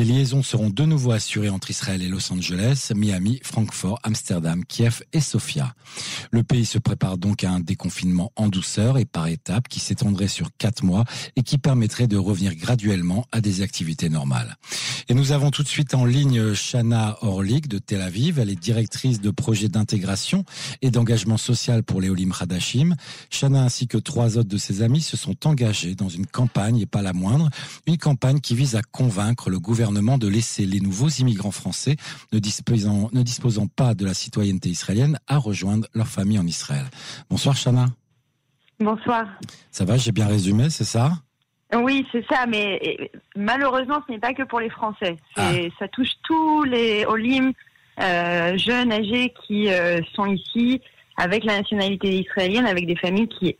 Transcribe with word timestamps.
Des 0.00 0.06
liaisons 0.06 0.42
seront 0.42 0.70
de 0.70 0.86
nouveau 0.86 1.10
assurées 1.12 1.50
entre 1.50 1.68
Israël 1.68 2.00
et 2.00 2.08
Los 2.08 2.32
Angeles, 2.32 2.92
Miami, 2.96 3.38
Francfort, 3.42 3.98
Amsterdam, 4.02 4.64
Kiev 4.64 5.02
et 5.12 5.20
Sofia. 5.20 5.74
Le 6.30 6.42
pays 6.42 6.64
se 6.64 6.78
prépare 6.78 7.18
donc 7.18 7.44
à 7.44 7.50
un 7.50 7.60
déconfinement 7.60 8.32
en 8.34 8.48
douceur 8.48 8.96
et 8.96 9.04
par 9.04 9.26
étapes 9.26 9.68
qui 9.68 9.78
s'étendrait 9.78 10.28
sur 10.28 10.48
quatre 10.56 10.84
mois 10.84 11.04
et 11.36 11.42
qui 11.42 11.58
permettrait 11.58 12.06
de 12.06 12.16
revenir 12.16 12.54
graduellement 12.54 13.26
à 13.30 13.42
des 13.42 13.60
activités 13.60 14.08
normales. 14.08 14.56
Et 15.10 15.14
nous 15.14 15.32
avons 15.32 15.50
tout 15.50 15.62
de 15.62 15.68
suite 15.68 15.92
en 15.92 16.06
ligne 16.06 16.54
Shana 16.54 17.18
Orlik 17.20 17.68
de 17.68 17.76
Tel 17.76 18.00
Aviv. 18.00 18.38
Elle 18.38 18.48
est 18.48 18.58
directrice 18.58 19.20
de 19.20 19.30
projet 19.30 19.68
d'intégration 19.68 20.46
et 20.80 20.90
d'engagement 20.90 21.36
social 21.36 21.82
pour 21.82 22.00
les 22.00 22.08
Olim 22.08 22.32
Hadashim. 22.40 22.94
Shana 23.28 23.64
ainsi 23.64 23.86
que 23.86 23.98
trois 23.98 24.38
autres 24.38 24.48
de 24.48 24.56
ses 24.56 24.80
amis 24.80 25.02
se 25.02 25.18
sont 25.18 25.46
engagés 25.46 25.94
dans 25.94 26.08
une 26.08 26.26
campagne, 26.26 26.78
et 26.78 26.86
pas 26.86 27.02
la 27.02 27.12
moindre, 27.12 27.50
une 27.86 27.98
campagne 27.98 28.40
qui 28.40 28.54
vise 28.54 28.76
à 28.76 28.82
convaincre 28.82 29.50
le 29.50 29.58
gouvernement 29.58 29.89
de 29.92 30.28
laisser 30.28 30.66
les 30.66 30.80
nouveaux 30.80 31.08
immigrants 31.08 31.50
français 31.50 31.96
ne 32.32 32.38
disposant, 32.38 33.10
ne 33.12 33.22
disposant 33.22 33.66
pas 33.66 33.94
de 33.94 34.04
la 34.04 34.14
citoyenneté 34.14 34.68
israélienne 34.68 35.18
à 35.26 35.38
rejoindre 35.38 35.86
leur 35.94 36.06
famille 36.06 36.38
en 36.38 36.46
Israël. 36.46 36.84
Bonsoir 37.28 37.56
Shana. 37.56 37.86
Bonsoir. 38.78 39.26
Ça 39.70 39.84
va, 39.84 39.96
j'ai 39.96 40.12
bien 40.12 40.26
résumé, 40.26 40.70
c'est 40.70 40.84
ça? 40.84 41.12
Oui, 41.74 42.06
c'est 42.10 42.24
ça, 42.28 42.46
mais 42.46 43.10
malheureusement, 43.36 44.02
ce 44.06 44.12
n'est 44.12 44.18
pas 44.18 44.32
que 44.32 44.42
pour 44.42 44.60
les 44.60 44.70
Français. 44.70 45.16
Ah. 45.36 45.52
Ça 45.78 45.86
touche 45.88 46.10
tous 46.24 46.64
les 46.64 47.04
Olim 47.06 47.52
euh, 48.00 48.56
jeunes, 48.56 48.92
âgés 48.92 49.32
qui 49.46 49.68
euh, 49.68 50.00
sont 50.14 50.26
ici 50.26 50.80
avec 51.16 51.44
la 51.44 51.58
nationalité 51.58 52.20
israélienne, 52.20 52.66
avec 52.66 52.86
des 52.86 52.96
familles 52.96 53.28
qui, 53.28 53.56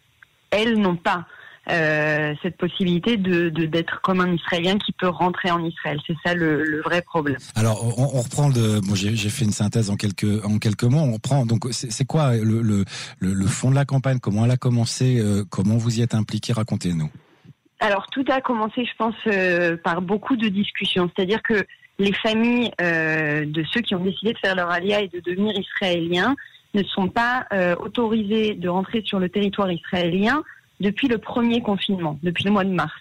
elles, 0.51 0.79
n'ont 0.79 0.97
pas 0.97 1.27
euh, 1.71 2.35
cette 2.43 2.57
possibilité 2.57 3.17
de 3.17 3.49
d'être 3.49 4.01
comme 4.03 4.21
un 4.21 4.33
Israélien 4.33 4.79
qui 4.79 4.93
peut 4.93 5.09
rentrer 5.09 5.51
en 5.51 5.65
Israël. 5.65 5.99
C'est 6.07 6.17
ça 6.25 6.35
le, 6.35 6.81
vrai 6.83 7.03
problème. 7.03 7.39
Alors 7.55 7.99
on, 7.99 8.07
reprend. 8.07 8.49
Bon, 8.49 8.95
j'ai 8.95 9.17
fait 9.29 9.45
une 9.45 9.53
synthèse 9.53 9.91
en 9.91 9.97
quelques 9.97 10.45
en 10.45 10.59
quelques 10.59 10.85
mots. 10.85 10.99
On 10.99 11.13
reprend. 11.13 11.47
Donc 11.47 11.67
c'est 11.71 12.05
quoi 12.07 12.37
le, 12.37 12.63
le, 12.63 12.85
le, 13.21 13.47
fond 13.47 13.71
de 13.71 13.75
la 13.75 13.85
campagne? 13.85 14.19
Comment 14.19 14.45
elle 14.45 14.51
a 14.51 14.57
commencé 14.57 15.23
Comment 15.51 15.77
vous 15.77 15.99
y 15.99 16.03
êtes 16.03 16.15
impliqué 16.15 16.53
Racontez-nous. 16.53 17.11
Alors 17.81 18.07
tout 18.09 18.25
a 18.29 18.43
commencé, 18.43 18.85
je 18.85 18.95
pense, 18.99 19.15
euh, 19.27 19.77
par 19.79 20.03
beaucoup 20.03 20.37
de 20.37 20.49
discussions. 20.49 21.11
C'est-à-dire 21.15 21.43
que 21.43 21.65
les 21.99 22.13
familles 22.13 22.71
euh, 22.81 23.47
de 23.47 23.65
ceux 23.73 23.81
qui 23.81 23.95
ont 23.95 24.05
décidé 24.05 24.35
de 24.35 24.39
faire 24.39 24.55
leur 24.55 24.71
alia 24.71 25.01
et 25.01 25.09
de 25.09 25.21
devenir 25.21 25.55
israéliens 25.59 26.37
ne 26.75 26.83
sont 26.85 27.09
pas 27.09 27.47
euh, 27.53 27.75
autorisés 27.77 28.55
de 28.55 28.69
rentrer 28.69 29.03
sur 29.05 29.19
le 29.19 29.29
territoire 29.31 29.73
israélien 29.73 30.43
depuis 30.81 31.09
le 31.09 31.19
premier 31.19 31.61
confinement, 31.61 32.19
depuis 32.23 32.45
le 32.45 32.51
mois 32.51 32.65
de 32.65 32.73
mars. 32.73 32.93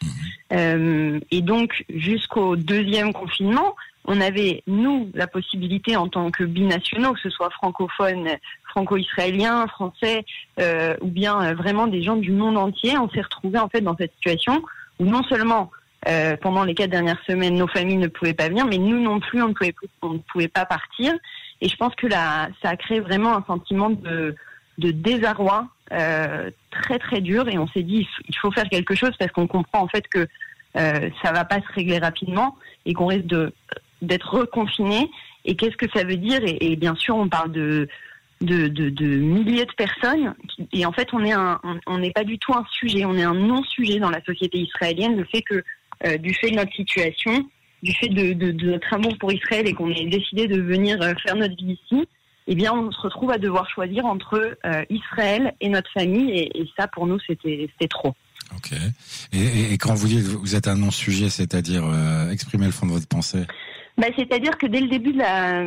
Mmh. 0.52 1.19
et 1.30 1.41
donc 1.41 1.85
jusqu'au 1.89 2.55
deuxième 2.55 3.13
confinement, 3.13 3.75
on 4.05 4.22
avait, 4.22 4.63
nous, 4.66 5.11
la 5.13 5.27
possibilité 5.27 5.95
en 5.95 6.07
tant 6.07 6.31
que 6.31 6.44
binationaux, 6.44 7.13
que 7.13 7.19
ce 7.19 7.30
soit 7.30 7.52
francophone, 7.52 8.27
franco-israélien, 8.69 9.67
français, 9.67 10.25
euh, 10.59 10.95
ou 11.02 11.07
bien 11.07 11.39
euh, 11.41 11.53
vraiment 11.53 11.85
des 11.85 12.02
gens 12.02 12.16
du 12.16 12.31
monde 12.31 12.57
entier, 12.57 12.97
on 12.97 13.07
s'est 13.09 13.22
retrouvés 13.22 13.59
en 13.59 13.69
fait 13.69 13.81
dans 13.81 13.95
cette 13.95 14.13
situation 14.13 14.63
où 15.00 15.05
non 15.05 15.22
seulement 15.23 15.69
euh, 16.07 16.35
pendant 16.38 16.63
les 16.63 16.73
quatre 16.73 16.89
dernières 16.89 17.22
semaines, 17.27 17.53
nos 17.53 17.67
familles 17.67 17.97
ne 17.97 18.07
pouvaient 18.07 18.33
pas 18.33 18.50
venir, 18.50 18.66
mais 18.66 18.80
nous 18.80 19.00
non 19.00 19.19
plus, 19.19 19.44
on 19.44 19.50
ne 19.50 19.53
pouvait, 19.53 19.75
on 20.02 20.13
ne 20.13 20.19
pouvait 20.31 20.47
pas 20.47 20.66
partir. 20.66 21.13
Et 21.61 21.69
je 21.69 21.75
pense 21.75 21.94
que 21.94 22.07
là, 22.07 22.50
ça 22.63 22.69
a 22.69 22.77
créé 22.77 23.02
vraiment 23.02 23.38
un 23.38 23.44
sentiment 23.45 23.91
de, 23.91 24.35
de 24.80 24.91
désarroi 24.91 25.67
euh, 25.91 26.49
très 26.72 26.97
très 26.99 27.22
dur. 27.22 27.47
Et 27.47 27.58
on 27.58 27.67
s'est 27.67 27.83
dit, 27.83 28.08
il 28.27 28.35
faut 28.38 28.52
faire 28.52 28.69
quelque 28.69 28.95
chose 28.95 29.11
parce 29.19 29.31
qu'on 29.31 29.47
comprend 29.47 29.81
en 29.81 29.88
fait 29.88 30.08
que 30.08 30.27
euh, 30.77 31.09
ça 31.23 31.31
va 31.31 31.45
pas 31.45 31.58
se 31.58 31.73
régler 31.73 31.97
rapidement 31.97 32.55
et 32.85 32.94
qu'on 32.94 33.07
risque 33.07 33.25
de 33.25 33.53
d'être 34.02 34.33
reconfiné. 34.33 35.09
Et 35.45 35.55
qu'est-ce 35.55 35.75
que 35.75 35.89
ça 35.94 36.03
veut 36.03 36.16
dire? 36.16 36.39
Et, 36.45 36.75
bien 36.75 36.95
sûr, 36.95 37.16
on 37.16 37.27
parle 37.27 37.52
de 37.52 37.88
de, 38.41 38.67
de, 38.69 39.05
milliers 39.05 39.66
de 39.66 39.73
personnes. 39.73 40.33
Et 40.72 40.85
en 40.85 40.94
fait, 40.94 41.09
on 41.11 41.25
est 41.25 41.34
un, 41.34 41.59
on 41.88 41.97
n'est 41.97 42.12
pas 42.12 42.23
du 42.23 42.38
tout 42.39 42.53
un 42.53 42.66
sujet, 42.72 43.03
on 43.03 43.18
est 43.18 43.23
un 43.23 43.34
non-sujet 43.34 44.00
dans 44.00 44.09
la 44.09 44.23
société 44.23 44.59
israélienne. 44.59 45.18
Le 45.18 45.25
fait 45.25 45.41
que, 45.41 45.62
euh, 46.06 46.18
du 46.18 46.34
fait 46.34 46.51
de 46.51 46.56
notre 46.56 46.73
situation, 46.73 47.50
du 47.84 47.94
fait 47.95 48.07
de, 48.07 48.31
de, 48.31 48.51
notre 48.66 48.94
amour 48.94 49.18
pour 49.18 49.34
Israël 49.34 49.68
et 49.68 49.73
qu'on 49.73 49.89
ait 49.89 50.06
décidé 50.06 50.47
de 50.47 50.62
venir 50.62 50.97
faire 51.25 51.35
notre 51.35 51.57
vie 51.57 51.78
ici, 51.84 52.07
eh 52.52 52.56
bien, 52.56 52.74
on 52.74 52.92
se 52.92 53.00
retrouve 53.00 53.32
à 53.32 53.38
devoir 53.38 53.70
choisir 53.70 54.08
entre 54.08 54.58
euh, 54.66 54.84
Israël 54.90 55.54
et 55.62 55.70
notre 55.70 55.92
famille. 55.92 56.32
Et, 56.32 56.62
et 56.62 56.70
ça, 56.76 56.88
pour 56.88 57.06
nous, 57.06 57.20
c'était 57.20 57.70
trop. 57.88 58.16
Ok. 58.58 58.72
Et, 59.32 59.74
et, 59.74 59.78
quand 59.78 59.94
vous 59.94 60.08
dites 60.08 60.26
vous 60.26 60.56
êtes 60.56 60.68
un 60.68 60.76
non-sujet, 60.76 61.30
c'est-à-dire 61.30 61.86
euh, 61.86 62.32
exprimer 62.32 62.66
le 62.66 62.72
fond 62.72 62.88
de 62.88 62.92
votre 62.92 63.08
pensée 63.08 63.46
bah, 64.00 64.08
C'est-à-dire 64.18 64.58
que 64.58 64.66
dès 64.66 64.82
le 64.82 64.88
début 64.88 65.14
de 65.14 65.20
la, 65.20 65.66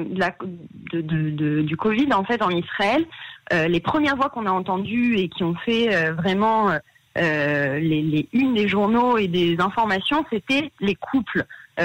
de 0.93 1.01
de, 1.01 1.63
du 1.63 1.77
Covid, 1.77 2.13
en 2.13 2.25
fait, 2.25 2.43
en 2.43 2.51
Israël, 2.51 3.07
euh, 3.53 3.69
les 3.69 3.79
premières 3.79 4.17
voix 4.17 4.31
qu'on 4.31 4.47
a 4.47 4.51
entendues 4.51 5.19
et 5.19 5.29
qui 5.29 5.45
ont 5.45 5.55
fait 5.55 6.11
vraiment 6.11 6.73
les, 7.15 8.03
les 8.03 8.29
unes 8.33 8.55
des 8.55 8.67
journaux 8.67 9.19
et 9.19 9.29
des 9.29 9.61
informations, 9.61 10.25
c'était 10.33 10.73
les 10.81 10.97
couples 10.97 11.45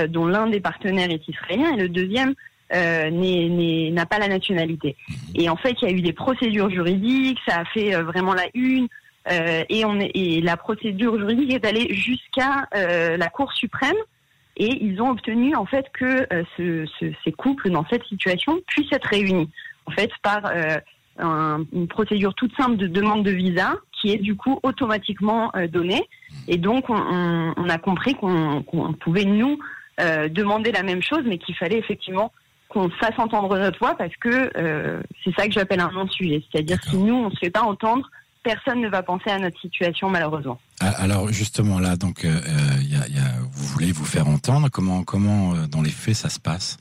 dont 0.10 0.26
l'un 0.26 0.48
des 0.48 0.60
partenaires 0.60 1.12
est 1.12 1.28
israélien 1.28 1.74
et 1.74 1.78
le 1.78 1.90
deuxième 1.90 2.34
n'a 2.72 4.06
pas 4.06 4.20
la 4.20 4.28
nationalité. 4.28 4.96
Mhm. 5.10 5.16
Et 5.36 5.50
en 5.50 5.56
fait, 5.56 5.76
il 5.82 5.90
y 5.90 5.92
a 5.92 5.96
eu 5.96 6.02
des 6.02 6.14
procédures 6.14 6.70
juridiques, 6.70 7.40
ça 7.48 7.60
a 7.60 7.66
fait 7.66 7.92
vraiment 8.02 8.34
la 8.34 8.46
une. 8.54 8.88
et, 9.30 9.86
on 9.86 10.00
est, 10.00 10.12
et 10.16 10.42
la 10.42 10.56
procédure 10.56 11.18
juridique 11.18 11.54
est 11.54 11.66
allée 11.66 11.94
jusqu'à 11.94 12.68
la 12.74 13.30
Cour 13.30 13.52
suprême 13.54 13.98
et 14.58 14.84
ils 14.84 15.02
ont 15.02 15.12
obtenu 15.12 15.56
en 15.56 15.66
fait 15.66 15.86
que 15.94 16.28
euh, 16.34 16.44
ce, 16.58 16.86
ce, 17.00 17.06
ces 17.24 17.32
couples 17.32 17.70
dans 17.70 17.86
cette 17.90 18.04
situation 18.06 18.60
puissent 18.68 18.92
être 18.92 19.08
réunis 19.08 19.50
en 19.86 19.92
fait 19.92 20.10
par 20.24 20.46
euh, 20.48 20.78
un, 21.20 21.64
une 21.72 21.88
procédure 21.88 22.34
toute 22.34 22.56
simple 22.58 22.78
de 22.78 22.88
demande 22.88 23.24
de 23.24 23.32
visa 23.32 23.76
qui 23.94 24.12
est 24.12 24.18
du 24.18 24.36
coup 24.36 24.60
automatiquement 24.64 25.52
euh, 25.56 25.68
donnée 25.68 26.04
et 26.48 26.58
donc 26.58 26.90
on, 26.90 27.54
on 27.56 27.70
a 27.70 27.78
compris 27.78 28.16
qu'on 28.16 28.64
pouvait 29.00 29.26
nous 29.26 29.58
demander 30.30 30.72
la 30.72 30.84
même 30.84 31.02
chose 31.02 31.24
mais 31.26 31.40
qu'il 31.40 31.56
fallait 31.56 31.80
effectivement 31.80 32.32
qu'on 32.78 32.90
fasse 32.90 33.18
entendre 33.18 33.58
notre 33.58 33.80
voix 33.80 33.96
parce 33.96 34.16
que 34.18 34.52
c'est 35.24 35.34
ça 35.36 35.48
que 35.48 35.54
j'appelle 35.54 35.80
un 35.80 35.92
non-sujet 35.92 36.44
c'est-à-dire 36.52 36.78
si 36.84 36.98
nous 36.98 37.16
on 37.16 37.30
ne 37.30 37.32
se 37.32 37.40
fait 37.40 37.50
pas 37.50 37.64
entendre 37.64 38.10
personne 38.48 38.80
ne 38.80 38.88
va 38.88 39.04
penser 39.04 39.30
à 39.30 39.40
notre 39.40 39.60
situation 39.60 40.10
malheureusement. 40.10 40.60
Ah, 40.80 40.92
alors 41.00 41.28
justement 41.34 41.80
là, 41.80 41.96
donc 41.98 42.24
euh, 42.24 42.30
euh, 42.30 42.82
y 42.82 42.96
a, 42.96 43.08
y 43.10 43.20
a, 43.20 43.40
vous 43.52 43.68
voulez 43.68 43.92
vous 43.92 44.06
faire 44.06 44.28
entendre. 44.28 44.70
Comment, 44.72 45.04
comment 45.04 45.54
euh, 45.54 45.68
dans 45.68 45.82
les 45.82 45.90
faits 45.90 46.16
ça 46.16 46.30
se 46.30 46.40
passe? 46.40 46.78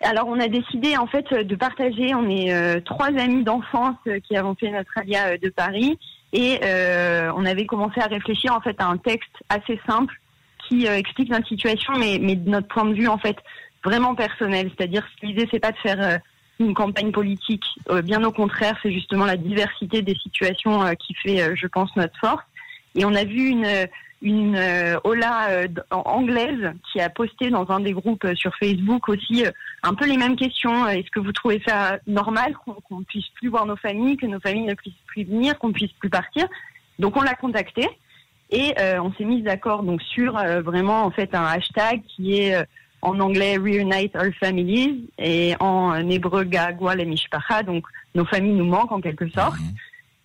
Alors 0.00 0.28
on 0.28 0.40
a 0.40 0.48
décidé 0.48 0.96
en 0.96 1.06
fait 1.06 1.32
de 1.32 1.54
partager. 1.54 2.14
On 2.14 2.28
est 2.28 2.80
trois 2.84 3.10
amis 3.18 3.44
d'enfance 3.44 3.96
qui 4.26 4.36
avons 4.36 4.56
fait 4.56 4.70
notre 4.70 4.90
alia 4.96 5.38
de 5.38 5.48
Paris 5.48 5.96
et 6.32 6.58
on 7.36 7.44
avait 7.44 7.66
commencé 7.66 8.00
à 8.00 8.06
réfléchir 8.06 8.52
en 8.52 8.60
fait 8.60 8.74
à 8.80 8.86
un 8.86 8.96
texte 8.96 9.30
assez 9.48 9.78
simple 9.86 10.12
qui 10.66 10.86
explique 10.86 11.30
notre 11.30 11.46
situation, 11.46 11.92
mais, 12.00 12.18
mais 12.20 12.34
de 12.34 12.50
notre 12.50 12.66
point 12.66 12.84
de 12.84 12.94
vue 12.94 13.06
en 13.06 13.18
fait 13.18 13.36
vraiment 13.84 14.14
personnel. 14.14 14.70
C'est-à-dire 14.76 15.06
l'idée 15.22 15.48
c'est 15.50 15.60
pas 15.60 15.72
de 15.72 15.78
faire 15.78 16.20
une 16.62 16.74
campagne 16.74 17.12
politique. 17.12 17.64
Euh, 17.90 18.02
bien 18.02 18.22
au 18.24 18.32
contraire, 18.32 18.76
c'est 18.82 18.92
justement 18.92 19.26
la 19.26 19.36
diversité 19.36 20.02
des 20.02 20.14
situations 20.14 20.82
euh, 20.82 20.92
qui 20.94 21.14
fait, 21.14 21.42
euh, 21.42 21.54
je 21.54 21.66
pense, 21.66 21.94
notre 21.96 22.16
force. 22.18 22.44
Et 22.94 23.04
on 23.04 23.14
a 23.14 23.24
vu 23.24 23.46
une, 23.48 23.66
une 24.20 24.58
Ola 25.02 25.66
anglaise 25.90 26.74
qui 26.92 27.00
a 27.00 27.08
posté 27.08 27.48
dans 27.48 27.70
un 27.70 27.80
des 27.80 27.92
groupes 27.94 28.26
sur 28.34 28.54
Facebook 28.56 29.08
aussi 29.08 29.46
un 29.82 29.94
peu 29.94 30.06
les 30.06 30.18
mêmes 30.18 30.36
questions. 30.36 30.86
Est-ce 30.86 31.10
que 31.10 31.18
vous 31.18 31.32
trouvez 31.32 31.62
ça 31.66 32.00
normal 32.06 32.54
qu'on 32.66 32.98
ne 32.98 33.04
puisse 33.04 33.28
plus 33.28 33.48
voir 33.48 33.64
nos 33.64 33.76
familles, 33.76 34.18
que 34.18 34.26
nos 34.26 34.40
familles 34.40 34.66
ne 34.66 34.74
puissent 34.74 34.92
plus 35.06 35.24
venir, 35.24 35.58
qu'on 35.58 35.72
puisse 35.72 35.92
plus 35.92 36.10
partir? 36.10 36.46
Donc 36.98 37.16
on 37.16 37.22
l'a 37.22 37.34
contacté 37.34 37.88
et 38.50 38.74
on 39.00 39.10
s'est 39.14 39.24
mis 39.24 39.40
d'accord 39.40 39.84
donc 39.84 40.02
sur 40.02 40.34
vraiment 40.34 41.04
en 41.04 41.10
fait 41.10 41.34
un 41.34 41.46
hashtag 41.46 42.02
qui 42.14 42.40
est 42.40 42.62
en 43.02 43.18
anglais 43.18 43.56
Reunite 43.56 44.14
Our 44.14 44.32
Families 44.38 45.10
et 45.18 45.54
en 45.60 46.08
hébreu 46.08 46.44
Gagwa 46.44 46.94
le 46.94 47.04
Mishpacha, 47.04 47.62
donc 47.62 47.84
nos 48.14 48.24
familles 48.24 48.54
nous 48.54 48.64
manquent 48.64 48.92
en 48.92 49.00
quelque 49.00 49.28
sorte. 49.28 49.58
Mhm. 49.58 49.74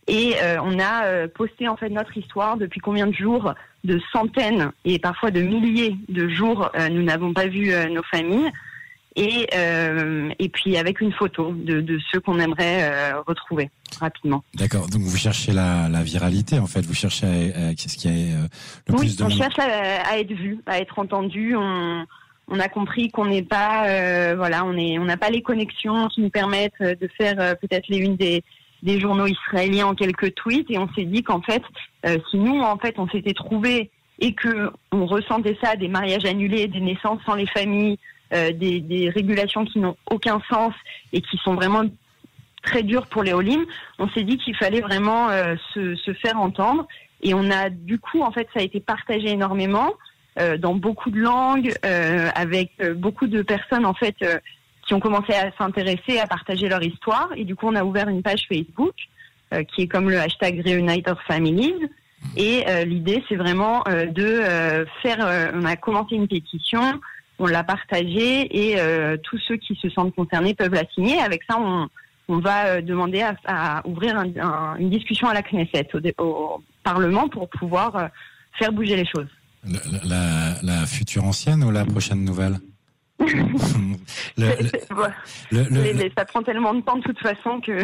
Et 0.07 0.35
euh, 0.41 0.57
on 0.63 0.79
a 0.79 1.03
euh, 1.05 1.27
posté 1.27 1.67
en 1.67 1.75
fait 1.75 1.89
notre 1.89 2.15
histoire 2.17 2.55
depuis 2.55 2.79
combien 2.79 3.07
de 3.07 3.13
jours, 3.13 3.53
de 3.83 3.99
centaines 4.13 4.71
et 4.85 4.99
parfois 4.99 5.31
de 5.31 5.41
milliers 5.41 5.97
de 6.07 6.29
jours, 6.29 6.71
euh, 6.75 6.87
nous 6.87 7.03
n'avons 7.03 7.33
pas 7.33 7.47
vu 7.47 7.73
nos 7.91 8.03
familles. 8.03 8.49
Et, 9.19 9.47
et 10.37 10.49
puis 10.49 10.77
avec 10.77 11.01
une 11.01 11.11
photo 11.11 11.51
de, 11.51 11.81
de 11.81 11.97
ceux 12.11 12.19
qu'on 12.19 12.39
aimerait 12.39 13.13
retrouver 13.25 13.71
rapidement. 13.99 14.43
D'accord. 14.53 14.87
Donc 14.89 15.01
vous 15.01 15.17
cherchez 15.17 15.53
la, 15.53 15.89
la, 15.89 16.03
viralité 16.03 16.59
en 16.59 16.67
fait. 16.67 16.85
Vous 16.85 16.93
cherchez 16.93 17.51
à, 17.55 17.71
ce 17.75 17.97
qui 17.97 18.07
a 18.07 18.11
le 18.11 18.47
oui, 18.89 18.97
plus 18.99 19.17
de. 19.17 19.23
on 19.23 19.29
cherche 19.29 19.57
à, 19.57 20.03
à, 20.07 20.19
être 20.19 20.31
vu, 20.31 20.59
à 20.67 20.77
être 20.77 20.99
entendu. 20.99 21.55
On, 21.55 22.05
on 22.49 22.59
a 22.59 22.69
compris 22.69 23.09
qu'on 23.09 23.25
n'est 23.25 23.43
pas, 23.43 23.87
euh, 23.87 24.35
voilà, 24.35 24.63
on 24.65 24.77
est, 24.77 24.97
on 24.99 25.05
n'a 25.05 25.17
pas 25.17 25.29
les 25.29 25.41
connexions 25.41 26.07
qui 26.07 26.21
nous 26.21 26.29
permettent 26.29 26.73
euh, 26.81 26.95
de 26.95 27.09
faire 27.17 27.35
euh, 27.39 27.55
peut-être 27.55 27.87
les 27.89 27.97
unes 27.97 28.15
des, 28.15 28.43
journaux 28.99 29.25
israéliens 29.25 29.87
en 29.87 29.95
quelques 29.95 30.33
tweets, 30.35 30.71
et 30.71 30.77
on 30.77 30.87
s'est 30.93 31.03
dit 31.03 31.21
qu'en 31.21 31.41
fait, 31.41 31.61
si 32.29 32.37
nous, 32.37 32.61
en 32.61 32.77
fait, 32.77 32.97
on 32.99 33.07
s'était 33.09 33.33
trouvé 33.33 33.89
et 34.19 34.33
que 34.33 34.71
on 34.93 35.05
ressentait 35.05 35.57
ça, 35.61 35.75
des 35.75 35.89
mariages 35.89 36.23
annulés, 36.23 36.67
des 36.67 36.79
naissances 36.79 37.19
sans 37.25 37.33
les 37.33 37.47
familles, 37.47 37.97
des, 38.31 39.11
régulations 39.13 39.65
qui 39.65 39.79
n'ont 39.79 39.97
aucun 40.09 40.41
sens 40.49 40.73
et 41.11 41.19
qui 41.21 41.37
sont 41.37 41.55
vraiment 41.55 41.83
très 42.63 42.81
dures 42.81 43.07
pour 43.07 43.23
les 43.23 43.33
Olim, 43.33 43.65
on 43.99 44.07
s'est 44.09 44.23
dit 44.23 44.37
qu'il 44.37 44.55
fallait 44.55 44.79
vraiment 44.79 45.27
se, 45.73 46.13
faire 46.21 46.39
entendre. 46.39 46.87
Et 47.21 47.33
on 47.33 47.51
a 47.51 47.69
du 47.69 47.99
coup, 47.99 48.21
en 48.21 48.31
fait, 48.31 48.47
ça 48.53 48.61
a 48.61 48.63
été 48.63 48.79
partagé 48.79 49.31
énormément 49.31 49.91
dans 50.59 50.75
beaucoup 50.75 51.09
de 51.09 51.19
langues, 51.19 51.73
euh, 51.85 52.29
avec 52.35 52.71
beaucoup 52.95 53.27
de 53.27 53.41
personnes 53.41 53.85
en 53.85 53.93
fait 53.93 54.15
qui 54.85 54.93
ont 54.93 54.99
commencé 54.99 55.33
à 55.33 55.51
s'intéresser, 55.57 56.19
à 56.19 56.27
partager 56.27 56.69
leur 56.69 56.83
histoire. 56.83 57.29
Et 57.35 57.43
du 57.43 57.55
coup, 57.55 57.67
on 57.67 57.75
a 57.75 57.83
ouvert 57.83 58.07
une 58.07 58.21
page 58.21 58.45
Facebook 58.47 58.93
qui 59.69 59.83
est 59.83 59.87
comme 59.87 60.09
le 60.09 60.19
hashtag 60.19 60.61
Reunite 60.65 61.07
Our 61.07 61.21
Families. 61.23 61.89
Et 62.35 62.63
l'idée, 62.85 63.23
c'est 63.27 63.35
vraiment 63.35 63.83
de 63.87 64.85
faire. 65.01 65.51
on 65.53 65.65
a 65.65 65.75
commencé 65.75 66.15
une 66.15 66.27
pétition 66.27 66.99
on 67.39 67.45
l'a 67.45 67.63
partagé 67.63 68.71
et 68.71 68.79
euh, 68.79 69.17
tous 69.17 69.37
ceux 69.47 69.57
qui 69.57 69.75
se 69.75 69.89
sentent 69.89 70.15
concernés 70.15 70.53
peuvent 70.53 70.73
la 70.73 70.87
signer. 70.93 71.19
Avec 71.19 71.43
ça, 71.49 71.57
on, 71.59 71.87
on 72.27 72.39
va 72.39 72.65
euh, 72.65 72.81
demander 72.81 73.21
à, 73.21 73.35
à 73.45 73.87
ouvrir 73.87 74.17
une 74.79 74.89
discussion 74.89 75.27
à 75.27 75.33
la 75.33 75.43
Knesset, 75.43 75.89
au, 76.17 76.61
Parlement, 76.83 77.27
pour 77.27 77.49
pouvoir 77.49 77.95
euh, 77.95 78.07
faire 78.53 78.71
bouger 78.71 78.95
les 78.95 79.05
choses. 79.05 79.27
La, 80.03 80.55
la, 80.63 80.85
future 80.85 81.23
ancienne 81.23 81.63
ou 81.63 81.71
la 81.71 81.85
prochaine 81.85 82.23
nouvelle 82.23 82.57
le, 83.19 84.45
le, 85.51 86.11
ça 86.15 86.25
prend 86.25 86.43
tellement 86.43 86.73
de 86.75 86.81
temps 86.81 86.97
de 86.97 87.01
toute 87.01 87.19
façon 87.19 87.59
que 87.61 87.81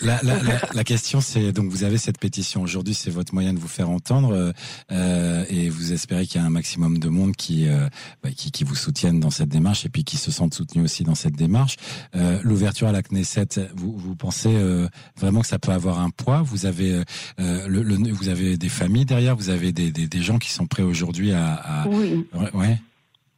la, 0.00 0.20
la, 0.22 0.36
la, 0.74 0.84
question, 0.84 1.20
c'est 1.20 1.52
donc 1.52 1.70
vous 1.70 1.84
avez 1.84 1.98
cette 1.98 2.18
pétition 2.18 2.62
aujourd'hui, 2.62 2.94
c'est 2.94 3.10
votre 3.10 3.34
moyen 3.34 3.54
de 3.54 3.58
vous 3.58 3.68
faire 3.68 3.88
entendre 3.88 4.52
euh, 4.90 5.44
et 5.48 5.68
vous 5.68 5.92
espérez 5.92 6.26
qu'il 6.26 6.40
y 6.40 6.44
a 6.44 6.46
un 6.46 6.50
maximum 6.50 6.98
de 6.98 7.08
monde 7.08 7.36
qui, 7.36 7.68
euh, 7.68 7.88
bah, 8.22 8.30
qui, 8.36 8.50
qui 8.50 8.64
vous 8.64 8.74
soutiennent 8.74 9.20
dans 9.20 9.30
cette 9.30 9.48
démarche 9.48 9.86
et 9.86 9.88
puis 9.88 10.04
qui 10.04 10.16
se 10.16 10.30
sentent 10.30 10.54
soutenus 10.54 10.84
aussi 10.84 11.04
dans 11.04 11.14
cette 11.14 11.36
démarche. 11.36 11.76
Euh, 12.16 12.40
L'ouverture 12.42 12.88
à 12.88 12.92
la 12.92 13.02
Knesset, 13.02 13.70
vous, 13.74 13.96
vous 13.96 14.16
pensez 14.16 14.54
euh, 14.54 14.88
vraiment 15.16 15.40
que 15.40 15.46
ça 15.46 15.58
peut 15.58 15.72
avoir 15.72 16.00
un 16.00 16.10
poids? 16.10 16.42
Vous 16.42 16.66
avez 16.66 17.02
euh, 17.38 17.68
le, 17.68 17.82
le, 17.82 18.12
vous 18.12 18.28
avez 18.28 18.56
des 18.56 18.68
familles 18.68 19.04
derrière, 19.04 19.36
vous 19.36 19.50
avez 19.50 19.72
des, 19.72 19.92
des, 19.92 20.08
des 20.08 20.22
gens 20.22 20.38
qui 20.38 20.50
sont 20.50 20.66
prêts 20.66 20.82
aujourd'hui 20.82 21.32
à, 21.32 21.54
à, 21.54 21.88
oui. 21.88 22.26
ouais. 22.54 22.78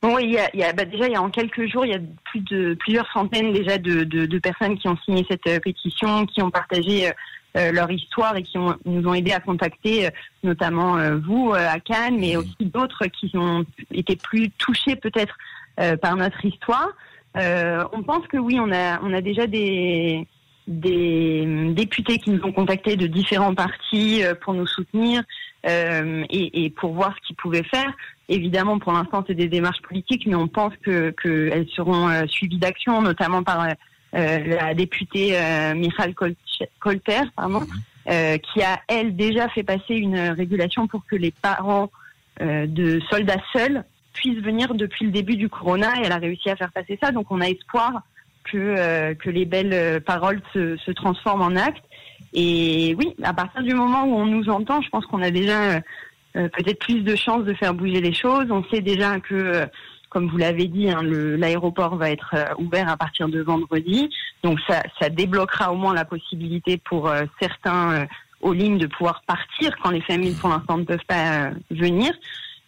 Oui, 0.05 0.25
il 0.25 0.33
y 0.33 0.39
a, 0.39 0.51
il 0.53 0.61
y 0.61 0.65
a 0.65 0.73
bah 0.75 0.85
déjà, 0.85 1.07
il 1.07 1.13
y 1.13 1.17
a 1.17 1.23
en 1.23 1.31
quelques 1.31 1.67
jours, 1.67 1.87
il 1.87 1.93
y 1.93 1.95
a 1.95 2.01
plus 2.25 2.41
de 2.41 2.75
plusieurs 2.75 3.11
centaines 3.11 3.53
déjà 3.53 3.79
de, 3.79 4.05
de, 4.05 4.27
de 4.27 4.39
personnes 4.39 4.77
qui 4.79 4.87
ont 4.87 4.99
signé 4.99 5.25
cette 5.31 5.47
euh, 5.47 5.61
pétition, 5.61 6.27
qui 6.27 6.43
ont 6.43 6.51
partagé 6.51 7.09
euh, 7.09 7.13
euh, 7.57 7.73
leur 7.73 7.91
histoire 7.91 8.37
et 8.37 8.43
qui 8.43 8.59
ont, 8.59 8.77
nous 8.85 9.09
ont 9.09 9.15
aidé 9.15 9.33
à 9.33 9.41
contacter, 9.41 10.09
notamment 10.43 10.97
vous 11.21 11.53
à 11.55 11.79
Cannes, 11.79 12.19
mais 12.19 12.37
aussi 12.37 12.57
d'autres 12.61 13.07
qui 13.07 13.31
ont 13.39 13.65
été 13.93 14.17
plus 14.17 14.51
touchés 14.51 14.97
peut-être 14.97 15.37
par 16.03 16.17
notre 16.17 16.45
histoire. 16.45 16.89
on 17.37 18.03
pense 18.03 18.27
que 18.27 18.39
oui, 18.39 18.59
on 18.59 18.73
a, 18.73 19.01
on 19.03 19.13
a 19.13 19.21
déjà 19.21 19.47
des, 19.47 20.27
des 20.67 21.73
députés 21.77 22.19
qui 22.19 22.31
nous 22.31 22.43
ont 22.43 22.51
contactés 22.51 22.97
de 22.97 23.07
différents 23.07 23.55
partis 23.55 24.25
pour 24.43 24.55
nous 24.55 24.67
soutenir 24.67 25.23
euh, 25.67 26.25
et, 26.29 26.65
et, 26.65 26.71
pour 26.71 26.93
voir 26.93 27.15
ce 27.17 27.27
qu'ils 27.27 27.37
pouvaient 27.37 27.65
faire. 27.65 27.91
Évidemment, 28.29 28.79
pour 28.79 28.93
l'instant, 28.93 29.25
c'est 29.27 29.35
des 29.35 29.49
démarches 29.49 29.81
politiques, 29.83 30.27
mais 30.27 30.35
on 30.35 30.49
pense 30.49 30.75
que 30.83 31.11
qu'elles 31.11 31.69
seront 31.69 32.09
euh, 32.09 32.27
suivies 32.27 32.59
d'action, 32.59 33.01
notamment 33.01 33.43
par 33.43 33.63
euh, 33.63 34.39
la 34.47 34.75
députée 34.75 35.37
Michal 35.75 36.15
Colter, 36.79 37.23
pardon, 37.35 37.61
mhm. 37.61 38.39
qui 38.41 38.63
a 38.63 38.81
elle 38.89 39.17
déjà 39.17 39.49
fait 39.49 39.63
passer 39.63 39.95
une 39.95 40.19
régulation 40.19 40.87
pour 40.87 41.05
que 41.07 41.17
les 41.17 41.33
parents 41.33 41.91
de 42.41 43.01
soldats 43.11 43.43
seuls 43.53 43.85
puissent 44.13 44.43
venir 44.43 44.75
depuis 44.75 45.07
le 45.07 45.11
début 45.11 45.37
du 45.37 45.49
corona. 45.49 45.95
Et 45.97 46.05
elle 46.05 46.13
a 46.13 46.19
réussi 46.19 46.49
à 46.49 46.57
faire 46.57 46.71
passer 46.71 46.99
ça, 47.03 47.11
donc 47.11 47.27
on 47.31 47.41
a 47.41 47.49
espoir 47.49 48.03
que 48.45 49.15
que 49.15 49.31
les 49.31 49.47
belles 49.47 50.01
paroles 50.03 50.43
se, 50.53 50.77
se 50.77 50.93
transforment 50.93 51.43
en 51.43 51.57
actes. 51.57 51.85
Et 52.35 52.97
oui, 52.99 53.15
à 53.23 53.33
partir 53.33 53.63
du 53.63 53.75
moment 53.75 54.05
où 54.05 54.15
on 54.17 54.27
nous 54.27 54.49
entend, 54.51 54.83
je 54.83 54.91
pense 54.91 55.07
qu'on 55.07 55.23
a 55.23 55.31
déjà 55.31 55.77
euh, 56.37 56.49
peut-être 56.49 56.81
plus 56.81 57.03
de 57.03 57.15
chances 57.15 57.45
de 57.45 57.55
faire 57.55 57.75
bouger 57.75 58.01
les 58.01 58.13
choses. 58.13 58.47
On 58.51 58.65
sait 58.65 58.81
déjà 58.81 59.21
que, 59.21 59.35
euh, 59.35 59.67
comme 60.09 60.29
vous 60.29 60.37
l'avez 60.37 60.67
dit, 60.67 60.91
hein, 60.91 61.03
l'aéroport 61.05 61.95
va 61.95 62.11
être 62.11 62.35
euh, 62.35 62.47
ouvert 62.59 62.89
à 62.89 62.97
partir 62.97 63.29
de 63.29 63.41
vendredi. 63.41 64.11
Donc 64.43 64.59
ça, 64.67 64.83
ça 65.01 65.11
débloquera 65.11 65.73
au 65.73 65.77
moins 65.77 65.95
la 65.95 66.05
possibilité 66.05 66.77
pour 66.77 67.11
certains 67.41 68.07
aux 68.41 68.53
lignes 68.53 68.79
de 68.79 68.87
pouvoir 68.87 69.23
partir 69.27 69.75
quand 69.83 69.91
les 69.91 70.03
familles 70.03 70.35
pour 70.35 70.51
l'instant 70.51 70.77
ne 70.77 70.85
peuvent 70.85 71.07
pas 71.07 71.51
venir. 71.71 72.13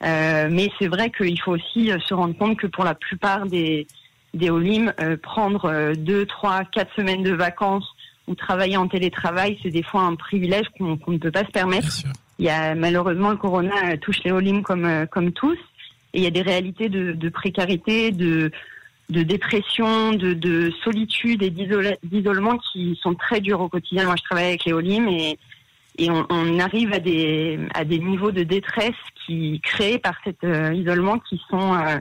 mais 0.01 0.71
c'est 0.79 0.89
vrai 0.89 1.11
qu'il 1.11 1.39
faut 1.39 1.53
aussi 1.53 1.91
se 2.07 2.15
rendre 2.15 2.35
compte 2.39 2.57
que 2.57 2.67
pour 2.67 2.85
la 2.85 2.95
plupart 2.95 3.45
des, 3.45 3.87
des 4.33 4.49
Olim, 4.49 4.95
prendre 5.23 5.93
deux, 5.97 6.25
trois, 6.25 6.65
quatre 6.65 6.95
semaines 6.95 7.23
de 7.23 7.35
vacances 7.35 7.96
ou 8.27 8.35
travailler 8.35 8.77
en 8.77 8.89
télétravail, 8.89 9.59
c'est 9.63 9.71
des 9.71 9.83
fois 9.83 10.03
un 10.03 10.15
privilège 10.17 10.67
qu'on 10.77 10.99
ne 11.07 11.19
peut 11.19 11.31
pas 11.31 11.45
se 11.45 11.51
permettre. 11.51 12.03
Il 12.39 12.45
y 12.45 12.51
a 12.51 12.75
malheureusement 12.75 13.31
le 13.31 13.37
corona 13.37 13.97
touche 13.99 14.23
les 14.25 14.33
Olim 14.33 14.63
comme 14.63 14.85
euh, 14.85 15.07
comme 15.07 15.33
tous, 15.33 15.59
et 16.13 16.19
il 16.19 16.23
y 16.23 16.27
a 16.27 16.31
des 16.31 16.43
réalités 16.43 16.89
de, 16.89 17.13
de 17.13 17.29
précarité, 17.29 18.11
de 18.11 18.51
de 19.09 19.23
dépression, 19.23 20.13
de, 20.15 20.33
de 20.33 20.73
solitude 20.83 21.41
et 21.43 21.51
d'isolement 21.51 22.59
qui 22.59 22.99
sont 23.01 23.15
très 23.15 23.41
durs 23.41 23.61
au 23.61 23.69
quotidien. 23.69 24.05
Moi, 24.05 24.17
je 24.19 24.25
travaille 24.25 24.49
avec 24.49 24.65
les 24.65 24.73
Olim 24.73 25.09
et 25.09 25.39
et 25.99 26.11
on, 26.11 26.27
on, 26.29 26.59
arrive 26.59 26.93
à 26.93 26.99
des 26.99 27.59
à 27.73 27.85
des 27.85 27.99
niveaux 27.99 28.31
de 28.31 28.43
détresse 28.43 28.95
qui 29.25 29.61
créés 29.63 29.99
par 29.99 30.15
cet 30.25 30.45
euh, 30.45 30.75
isolement 30.75 31.19
qui 31.19 31.41
sont 31.49 31.75
euh, 31.75 31.99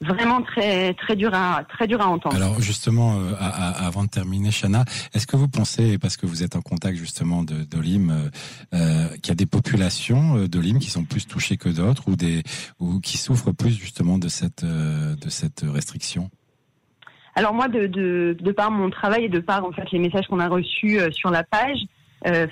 vraiment 0.00 0.42
très 0.42 0.94
très 0.94 1.14
dur 1.14 1.34
à 1.34 1.64
très 1.64 1.86
dur 1.86 2.00
à 2.00 2.08
entendre. 2.08 2.34
Alors 2.34 2.60
justement, 2.60 3.20
euh, 3.20 3.34
avant 3.38 4.04
de 4.04 4.08
terminer, 4.08 4.50
Chana, 4.50 4.84
est-ce 5.12 5.26
que 5.26 5.36
vous 5.36 5.48
pensez, 5.48 5.98
parce 5.98 6.16
que 6.16 6.26
vous 6.26 6.42
êtes 6.42 6.56
en 6.56 6.62
contact 6.62 6.96
justement 6.96 7.42
de 7.42 7.64
d'Olim, 7.64 8.10
euh, 8.10 8.28
euh, 8.74 9.08
qu'il 9.16 9.28
y 9.28 9.32
a 9.32 9.34
des 9.34 9.46
populations 9.46 10.46
d'Olim 10.46 10.78
qui 10.78 10.90
sont 10.90 11.04
plus 11.04 11.26
touchées 11.26 11.56
que 11.56 11.68
d'autres 11.68 12.08
ou 12.08 12.16
des 12.16 12.42
ou 12.78 13.00
qui 13.00 13.18
souffrent 13.18 13.52
plus 13.52 13.78
justement 13.78 14.18
de 14.18 14.28
cette 14.28 14.64
de 14.64 15.28
cette 15.28 15.64
restriction? 15.66 16.30
Alors 17.36 17.54
moi, 17.54 17.68
de, 17.68 17.86
de, 17.86 18.36
de 18.40 18.52
par 18.52 18.70
mon 18.70 18.90
travail 18.90 19.24
et 19.24 19.28
de 19.28 19.38
par 19.38 19.64
en 19.64 19.72
fait 19.72 19.90
les 19.92 19.98
messages 19.98 20.26
qu'on 20.26 20.40
a 20.40 20.48
reçus 20.48 20.98
sur 21.12 21.30
la 21.30 21.44
page 21.44 21.78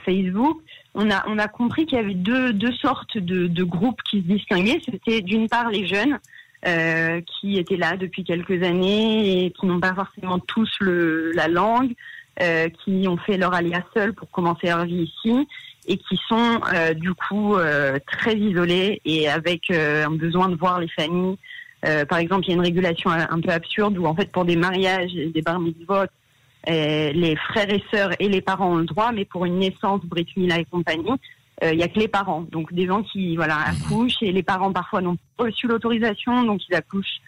Facebook, 0.05 0.61
on 0.95 1.11
a 1.11 1.25
on 1.29 1.39
a 1.39 1.49
compris 1.49 1.87
qu'il 1.87 1.99
y 1.99 2.01
avait 2.01 2.15
deux 2.15 2.53
deux 2.53 2.73
sortes 2.75 3.19
de, 3.19 3.47
de 3.47 3.65
groupes 3.65 4.01
qui 4.11 4.19
se 4.19 4.27
distinguaient. 4.27 4.81
C'était 4.85 5.23
d'une 5.23 5.49
part 5.49 5.71
les 5.71 5.87
jeunes 5.87 6.19
euh, 6.67 7.21
qui 7.23 7.59
étaient 7.59 7.77
là 7.77 7.97
depuis 7.97 8.25
quelques 8.25 8.63
années 8.63 9.45
et 9.45 9.51
qui 9.53 9.67
n'ont 9.67 9.81
pas 9.81 9.95
forcément 9.95 10.39
tous 10.39 10.71
le, 10.81 11.33
la 11.33 11.49
langue, 11.49 11.93
euh, 12.43 12.69
qui 12.85 13.07
ont 13.09 13.17
fait 13.17 13.37
leur 13.37 13.55
alia 13.55 13.85
seul 13.95 14.13
pour 14.13 14.31
commencer 14.31 14.69
leur 14.69 14.85
vie 14.85 15.13
ici 15.13 15.47
et 15.89 15.97
qui 15.97 16.19
sont 16.29 16.61
euh, 16.75 16.95
du 16.95 17.15
coup 17.15 17.57
euh, 17.57 17.99
très 18.07 18.37
isolés 18.37 19.01
et 19.05 19.29
avec 19.29 19.71
euh, 19.71 20.07
un 20.07 20.11
besoin 20.11 20.49
de 20.49 20.55
voir 20.55 20.79
les 20.81 20.89
familles. 20.89 21.37
par 22.09 22.19
exemple, 22.19 22.45
il 22.45 22.49
y 22.49 22.53
a 22.53 22.55
une 22.57 22.63
régulation 22.63 23.11
un 23.11 23.41
peu 23.41 23.51
absurde 23.51 23.97
où 23.99 24.05
en 24.05 24.15
fait 24.15 24.31
pour 24.31 24.45
des 24.45 24.57
mariages, 24.57 25.13
des 25.13 25.43
bar 25.43 25.59
mitzvot, 25.59 26.07
les 26.67 27.37
frères 27.49 27.73
et 27.73 27.83
sœurs 27.93 28.11
et 28.19 28.29
les 28.29 28.43
parents 28.43 28.73
ont 28.73 28.77
le 28.77 28.85
droit, 28.85 29.13
mais 29.13 29.25
pour 29.25 29.45
une 29.47 29.59
naissance, 29.59 30.05
Brit 30.05 30.27
Mila 30.37 30.59
et 30.59 30.65
compagnie, 30.65 31.11
il 31.63 31.69
euh, 31.69 31.75
y 31.75 31.83
a 31.83 31.89
que 31.89 31.99
les 31.99 32.09
parents. 32.09 32.43
Donc 32.51 32.73
des 32.73 32.87
gens 32.87 33.03
qui 33.03 33.37
voilà 33.37 33.57
mhm. 33.57 33.77
accouchent 33.77 34.23
et 34.23 34.33
les 34.33 34.43
parents 34.43 34.73
parfois 34.73 35.01
n'ont 35.01 35.17
pas 35.37 35.45
reçu 35.45 35.67
l'autorisation, 35.67 36.45
donc 36.45 36.61
ils 36.69 36.75
accouchent 36.75 37.21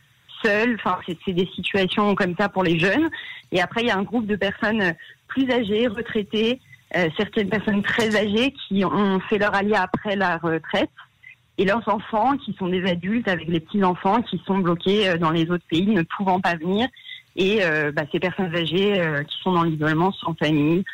seuls. 0.42 0.76
Enfin, 0.76 0.98
c'est 1.06 1.32
des 1.32 1.48
situations 1.54 2.14
comme 2.14 2.34
ça 2.38 2.48
pour 2.48 2.62
les 2.62 2.78
jeunes. 2.78 3.08
Et 3.52 3.60
après, 3.60 3.82
il 3.82 3.88
y 3.88 3.90
a 3.90 3.98
un 3.98 4.02
groupe 4.02 4.26
de 4.26 4.36
personnes 4.36 4.94
plus 5.26 5.50
âgées, 5.50 5.86
retraitées, 5.86 6.60
euh, 6.96 7.08
certaines 7.16 7.48
personnes 7.48 7.82
très 7.82 8.16
âgées 8.16 8.52
qui 8.52 8.84
ont 8.84 9.20
fait 9.20 9.38
leur 9.38 9.54
alia 9.54 9.82
après 9.82 10.16
la 10.16 10.38
retraite 10.38 10.90
et 11.58 11.64
leurs 11.64 11.86
enfants 11.88 12.36
qui 12.36 12.54
sont 12.54 12.68
des 12.68 12.84
adultes 12.88 13.28
avec 13.28 13.46
les 13.48 13.60
petits 13.60 13.84
enfants 13.84 14.22
qui 14.22 14.40
sont 14.46 14.58
bloqués 14.58 15.08
euh, 15.08 15.18
dans 15.18 15.30
les 15.30 15.50
autres 15.50 15.66
pays, 15.68 15.86
ne 15.86 16.02
pouvant 16.02 16.40
pas 16.40 16.56
venir. 16.56 16.88
Et 17.36 17.60
bah, 17.94 18.02
ces 18.10 18.18
personnes 18.18 18.54
âgées 18.54 19.00
qui 19.28 19.38
sont 19.40 19.52
dans 19.52 19.62
l'isolement 19.62 20.12
sans 20.12 20.34
famille, 20.34 20.84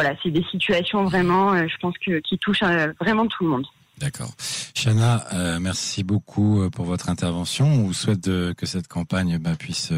voilà, 0.00 0.16
c'est 0.22 0.30
des 0.30 0.44
situations 0.50 1.04
vraiment, 1.04 1.52
euh, 1.52 1.66
je 1.68 1.76
pense 1.76 1.94
que 1.98 2.20
qui 2.20 2.38
touchent 2.38 2.62
euh, 2.62 2.90
vraiment 2.98 3.26
tout 3.26 3.44
le 3.44 3.50
monde. 3.50 3.66
D'accord. 3.98 4.30
Shana, 4.74 5.26
euh, 5.34 5.58
merci 5.60 6.04
beaucoup 6.04 6.70
pour 6.70 6.86
votre 6.86 7.10
intervention. 7.10 7.66
On 7.66 7.82
vous 7.82 7.92
souhaite 7.92 8.24
que 8.24 8.64
cette 8.64 8.88
campagne 8.88 9.36
bah, 9.36 9.56
puisse 9.58 9.92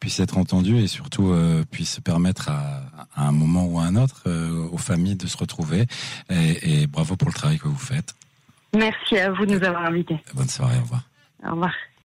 puisse 0.00 0.18
être 0.18 0.38
entendue 0.38 0.78
et 0.78 0.88
surtout 0.88 1.32
puisse 1.70 2.00
permettre 2.00 2.48
à, 2.48 2.82
à, 3.14 3.28
un 3.28 3.30
moment 3.30 3.64
ou 3.66 3.78
à 3.78 3.84
un 3.84 3.94
autre 3.94 4.28
aux 4.72 4.78
familles 4.78 5.14
de 5.14 5.28
se 5.28 5.36
retrouver. 5.36 5.86
Et, 6.30 6.82
et 6.82 6.86
bravo 6.88 7.14
pour 7.14 7.28
le 7.28 7.34
travail 7.34 7.58
que 7.58 7.68
vous 7.68 7.78
faites. 7.78 8.16
Merci 8.76 9.18
à 9.18 9.30
vous 9.30 9.46
de 9.46 9.56
nous 9.56 9.64
avoir 9.64 9.84
invités. 9.84 10.18
Bonne 10.34 10.48
soirée, 10.48 10.78
au 10.78 10.82
revoir. 10.82 11.02
Au 11.46 11.50
revoir. 11.52 11.72